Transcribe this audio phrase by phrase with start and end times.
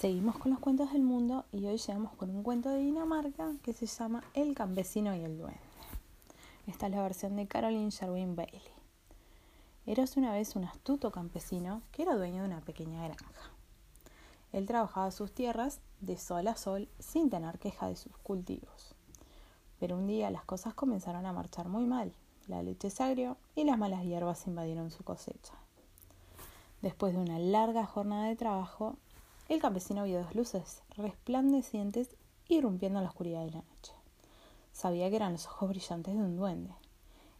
[0.00, 3.74] Seguimos con los cuentos del mundo y hoy llegamos con un cuento de Dinamarca que
[3.74, 5.60] se llama El campesino y el duende.
[6.66, 8.62] Esta es la versión de Caroline Sherwin Bailey.
[9.84, 13.50] Eras una vez un astuto campesino que era dueño de una pequeña granja.
[14.54, 18.94] Él trabajaba sus tierras de sol a sol sin tener queja de sus cultivos.
[19.80, 22.14] Pero un día las cosas comenzaron a marchar muy mal.
[22.48, 25.52] La leche se agrió y las malas hierbas invadieron su cosecha.
[26.80, 28.96] Después de una larga jornada de trabajo,
[29.50, 32.14] el campesino vio dos luces resplandecientes
[32.46, 33.92] irrumpiendo en la oscuridad de la noche.
[34.72, 36.70] Sabía que eran los ojos brillantes de un duende.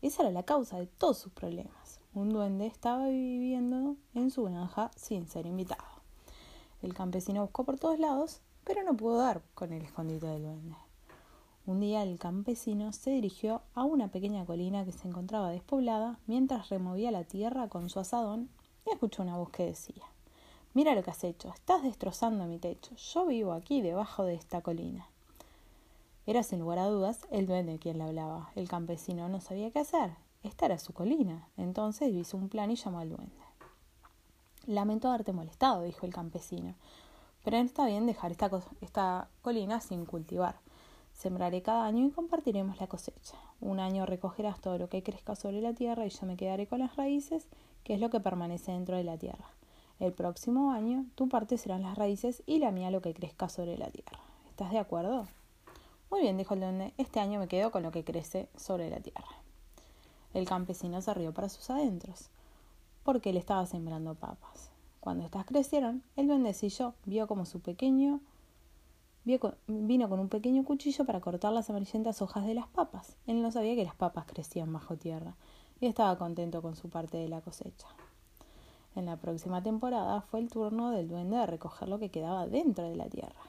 [0.00, 2.00] Esa era la causa de todos sus problemas.
[2.14, 5.84] Un duende estaba viviendo en su granja sin ser invitado.
[6.80, 10.76] El campesino buscó por todos lados, pero no pudo dar con el escondite del duende.
[11.66, 16.70] Un día el campesino se dirigió a una pequeña colina que se encontraba despoblada mientras
[16.70, 18.48] removía la tierra con su asadón
[18.86, 20.04] y escuchó una voz que decía
[20.78, 22.94] Mira lo que has hecho, estás destrozando mi techo.
[22.94, 25.08] Yo vivo aquí debajo de esta colina.
[26.24, 28.52] Era sin lugar a dudas el duende quien le hablaba.
[28.54, 30.12] El campesino no sabía qué hacer.
[30.44, 31.48] Esta era su colina.
[31.56, 33.34] Entonces hizo un plan y llamó al duende.
[34.66, 36.76] Lamento haberte molestado, dijo el campesino,
[37.42, 38.48] pero está bien dejar esta,
[38.80, 40.60] esta colina sin cultivar.
[41.12, 43.36] Sembraré cada año y compartiremos la cosecha.
[43.60, 46.78] Un año recogerás todo lo que crezca sobre la tierra y yo me quedaré con
[46.78, 47.48] las raíces,
[47.82, 49.57] que es lo que permanece dentro de la tierra.
[50.00, 53.76] El próximo año tu parte serán las raíces y la mía lo que crezca sobre
[53.76, 54.20] la tierra.
[54.48, 55.26] ¿Estás de acuerdo?
[56.10, 59.00] Muy bien, dijo el duende, este año me quedo con lo que crece sobre la
[59.00, 59.26] tierra.
[60.34, 62.30] El campesino se rió para sus adentros,
[63.02, 64.70] porque él estaba sembrando papas.
[65.00, 68.20] Cuando éstas crecieron, el duendecillo vio como su pequeño
[69.66, 73.16] vino con un pequeño cuchillo para cortar las amarillentas hojas de las papas.
[73.26, 75.34] Él no sabía que las papas crecían bajo tierra
[75.80, 77.88] y estaba contento con su parte de la cosecha.
[78.98, 82.82] En la próxima temporada fue el turno del duende de recoger lo que quedaba dentro
[82.82, 83.42] de la tierra.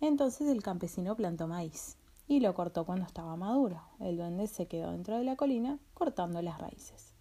[0.00, 1.96] Entonces el campesino plantó maíz
[2.28, 3.82] y lo cortó cuando estaba maduro.
[3.98, 7.12] El duende se quedó dentro de la colina cortando las raíces.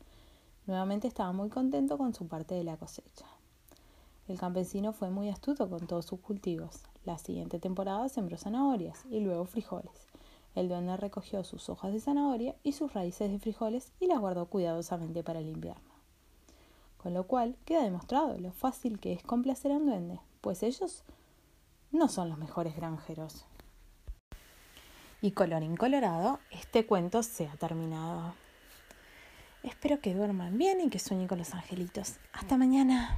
[0.68, 3.26] Nuevamente estaba muy contento con su parte de la cosecha.
[4.28, 6.84] El campesino fue muy astuto con todos sus cultivos.
[7.06, 10.06] La siguiente temporada sembró zanahorias y luego frijoles.
[10.54, 14.46] El duende recogió sus hojas de zanahoria y sus raíces de frijoles y las guardó
[14.46, 15.97] cuidadosamente para el invierno
[17.08, 21.06] con lo cual queda demostrado lo fácil que es complacer a un duende, pues ellos
[21.90, 23.46] no son los mejores granjeros.
[25.22, 28.34] Y colorín colorado, este cuento se ha terminado.
[29.64, 32.18] Espero que duerman bien y que sueñen con los angelitos.
[32.34, 33.18] Hasta mañana.